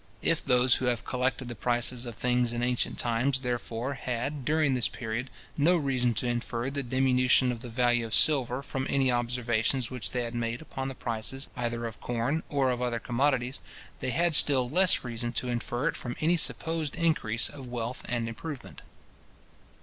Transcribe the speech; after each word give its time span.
If 0.23 0.43
those 0.43 0.73
who 0.77 0.85
have 0.85 1.05
collected 1.05 1.47
the 1.47 1.53
prices 1.53 2.07
of 2.07 2.15
things 2.15 2.53
in 2.53 2.63
ancient 2.63 2.97
times, 2.97 3.41
therefore, 3.41 3.93
had, 3.93 4.43
during 4.45 4.73
this 4.73 4.87
period, 4.87 5.29
no 5.55 5.77
reason 5.77 6.15
to 6.15 6.27
infer 6.27 6.71
the 6.71 6.81
diminution 6.81 7.51
of 7.51 7.59
the 7.59 7.69
value 7.69 8.07
of 8.07 8.15
silver 8.15 8.63
from 8.63 8.87
any 8.89 9.11
observations 9.11 9.91
which 9.91 10.09
they 10.09 10.23
had 10.23 10.33
made 10.33 10.59
upon 10.59 10.87
the 10.87 10.95
prices 10.95 11.51
either 11.55 11.85
of 11.85 12.01
corn, 12.01 12.41
or 12.49 12.71
of 12.71 12.81
other 12.81 12.99
commodities, 12.99 13.61
they 13.99 14.09
had 14.09 14.33
still 14.33 14.67
less 14.67 15.03
reason 15.03 15.33
to 15.33 15.49
infer 15.49 15.87
it 15.89 15.95
from 15.95 16.15
any 16.19 16.35
supposed 16.35 16.95
increase 16.95 17.47
of 17.47 17.67
wealth 17.67 18.01
and 18.09 18.27
improvement. 18.27 18.81